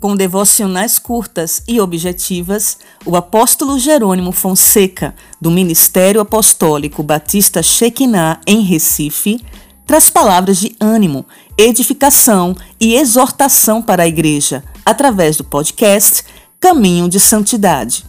[0.00, 8.60] Com devocionais curtas e objetivas, o apóstolo Jerônimo Fonseca, do Ministério Apostólico Batista Shekinah, em
[8.60, 9.44] Recife,
[9.84, 11.26] traz palavras de ânimo,
[11.56, 16.24] edificação e exortação para a igreja, através do podcast
[16.60, 18.04] Caminho de Santidade.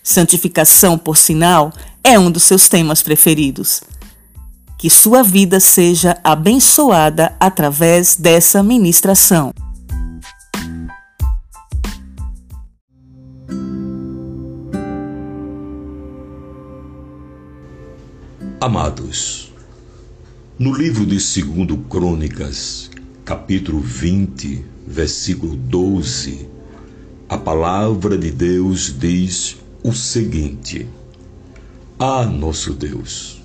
[0.00, 1.72] Santificação, por sinal,
[2.04, 3.82] é um dos seus temas preferidos.
[4.78, 9.52] Que sua vida seja abençoada através dessa ministração.
[18.62, 19.52] Amados,
[20.56, 22.92] no livro de 2 Crônicas,
[23.24, 26.48] capítulo 20, versículo 12,
[27.28, 30.86] a palavra de Deus diz o seguinte:
[31.98, 33.42] Ah, nosso Deus,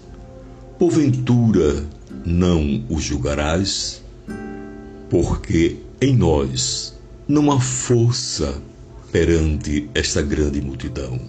[0.77, 1.83] porventura
[2.23, 4.03] não o julgarás?
[5.09, 6.95] Porque em nós
[7.27, 8.61] não há força
[9.11, 11.19] perante esta grande multidão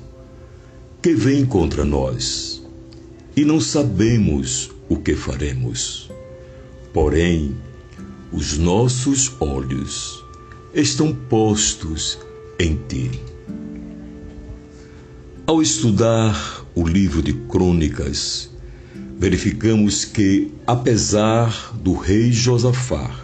[1.00, 2.57] que vem contra nós
[3.38, 6.10] e não sabemos o que faremos.
[6.92, 7.54] Porém,
[8.32, 10.24] os nossos olhos
[10.74, 12.18] estão postos
[12.58, 13.12] em ti.
[15.46, 18.50] Ao estudar o livro de Crônicas,
[19.16, 23.20] verificamos que, apesar do rei Josafá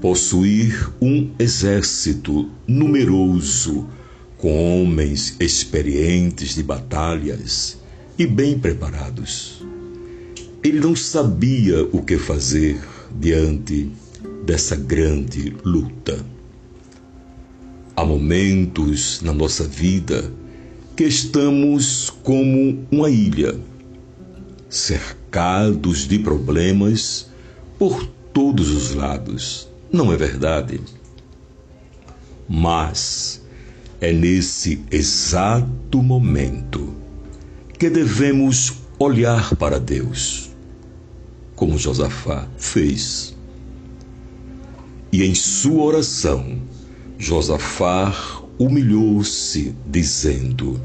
[0.00, 3.88] possuir um exército numeroso
[4.36, 7.80] com homens experientes de batalhas,
[8.18, 9.62] e bem preparados.
[10.62, 12.80] Ele não sabia o que fazer
[13.18, 13.90] diante
[14.44, 16.24] dessa grande luta.
[17.96, 20.32] Há momentos na nossa vida
[20.96, 23.58] que estamos como uma ilha,
[24.68, 27.26] cercados de problemas
[27.78, 29.68] por todos os lados.
[29.92, 30.80] Não é verdade?
[32.48, 33.42] Mas
[34.00, 36.91] é nesse exato momento
[37.82, 40.52] que devemos olhar para Deus,
[41.56, 43.36] como Josafá fez.
[45.10, 46.62] E em sua oração,
[47.18, 50.80] Josafá humilhou-se, dizendo: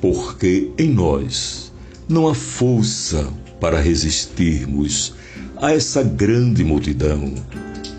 [0.00, 1.72] Porque em nós
[2.08, 5.14] não há força para resistirmos
[5.58, 7.32] a essa grande multidão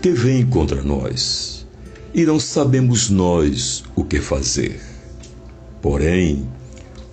[0.02, 1.66] que vem contra nós,
[2.12, 4.82] e não sabemos nós o que fazer.
[5.80, 6.46] Porém,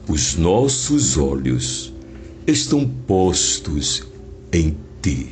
[0.10, 1.94] os nossos olhos
[2.48, 4.08] estão postos
[4.52, 5.30] em ti.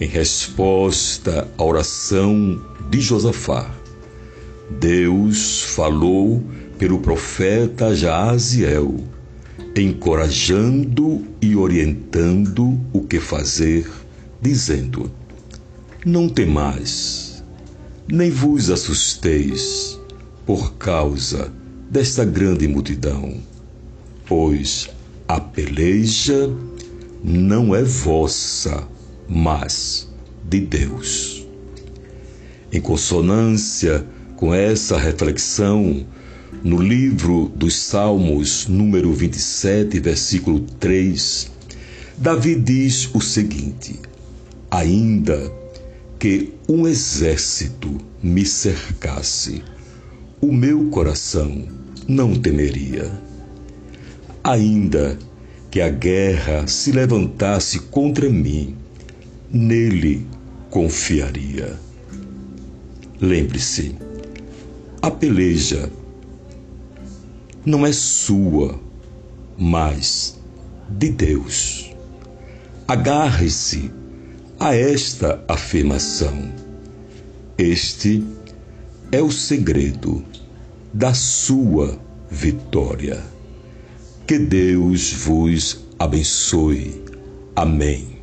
[0.00, 2.60] Em resposta à oração
[2.90, 3.72] de Josafá,
[4.80, 6.42] Deus falou
[6.76, 8.96] pelo profeta Jaaziel,
[9.76, 13.88] encorajando e orientando o que fazer,
[14.42, 15.08] dizendo:
[16.04, 17.44] Não temais,
[18.08, 20.00] nem vos assusteis
[20.44, 21.52] por causa
[21.94, 23.40] desta grande multidão,
[24.26, 24.90] pois
[25.28, 26.50] a peleja
[27.22, 28.82] não é vossa,
[29.28, 30.08] mas
[30.42, 31.46] de Deus.
[32.72, 36.04] Em consonância com essa reflexão,
[36.64, 41.48] no livro dos Salmos, número 27, versículo 3,
[42.18, 44.00] Davi diz o seguinte:
[44.68, 45.48] Ainda
[46.18, 49.62] que um exército me cercasse,
[50.40, 53.10] o meu coração não temeria.
[54.42, 55.18] Ainda
[55.70, 58.76] que a guerra se levantasse contra mim,
[59.50, 60.26] nele
[60.70, 61.78] confiaria.
[63.20, 63.94] Lembre-se,
[65.00, 65.90] a peleja
[67.64, 68.78] não é sua,
[69.56, 70.38] mas
[70.88, 71.90] de Deus.
[72.86, 73.90] Agarre-se
[74.60, 76.52] a esta afirmação.
[77.56, 78.22] Este
[79.10, 80.24] é o segredo
[80.94, 81.98] da sua
[82.30, 83.20] vitória.
[84.26, 87.02] Que Deus vos abençoe.
[87.56, 88.14] Amém.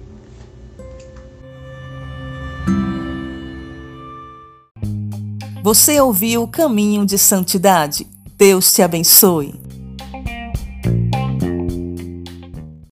[5.62, 8.07] Você ouviu o caminho de santidade.
[8.38, 9.60] Deus te abençoe.